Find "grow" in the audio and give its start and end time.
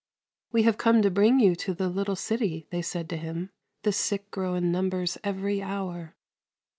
4.31-4.55